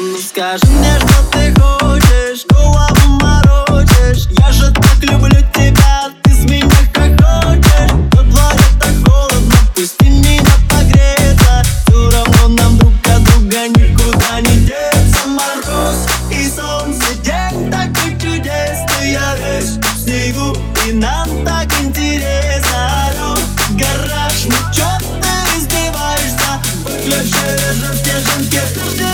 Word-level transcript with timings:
Скажи 0.00 0.66
мне, 0.66 0.98
что 0.98 1.22
ты 1.30 1.52
хочешь, 1.60 2.46
голову 2.48 3.20
морочишь. 3.20 4.28
Я 4.38 4.50
же 4.50 4.72
так 4.72 4.96
люблю 5.02 5.36
тебя, 5.52 6.10
ты 6.22 6.32
с 6.32 6.44
меня 6.44 6.70
как 6.90 7.20
хочешь. 7.20 7.92
На 8.14 8.22
дворе 8.22 8.64
так 8.78 8.94
холодно, 9.06 9.54
пусть 9.74 10.00
меня 10.00 10.40
погреется 10.70 11.62
Все 11.86 12.10
равно 12.10 12.48
нам 12.48 12.78
друг 12.78 12.94
от 13.14 13.22
друга 13.24 13.68
никуда 13.68 14.40
не 14.40 14.60
деться. 14.60 15.26
Мороз 15.26 16.06
и 16.30 16.48
солнце, 16.48 17.14
день 17.22 17.70
такой 17.70 18.12
чудесный. 18.18 19.12
Я 19.12 19.36
весь 19.36 19.76
в 19.76 20.02
снегу, 20.02 20.56
и 20.86 20.92
нам 20.92 21.44
так 21.44 21.68
интересно. 21.78 23.10
Алло, 23.10 23.36
гараж, 23.72 24.46
ну 24.46 24.56
чё 24.72 24.88
ты 25.20 25.58
издеваешься? 25.58 26.58
Выключи 26.84 27.44
режим, 27.52 27.94
снежинки, 28.02 29.09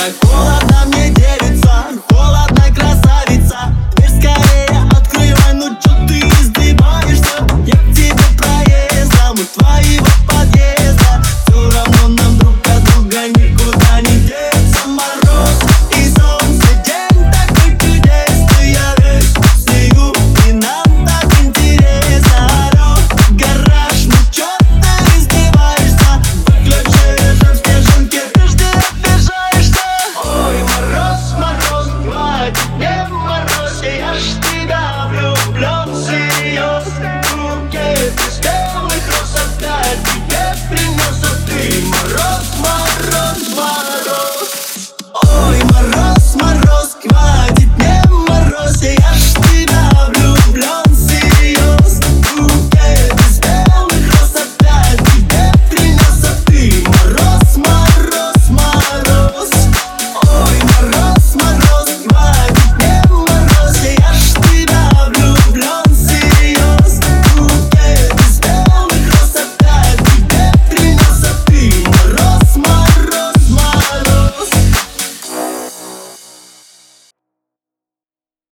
Так 0.00 0.14
холодно 0.30 0.86
мне 0.86 1.10
день. 1.10 1.39